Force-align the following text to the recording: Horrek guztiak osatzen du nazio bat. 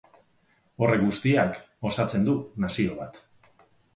Horrek 0.85 1.03
guztiak 1.07 1.59
osatzen 1.91 2.25
du 2.31 2.35
nazio 2.65 2.97
bat. 3.03 3.23